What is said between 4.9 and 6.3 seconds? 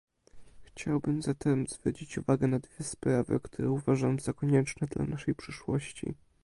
naszej przyszłości